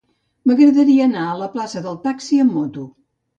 M'agradaria 0.51 1.03
anar 1.09 1.25
a 1.25 1.35
la 1.41 1.49
plaça 1.57 1.85
del 1.85 2.01
Taxi 2.09 2.41
amb 2.47 2.57
moto. 2.59 2.89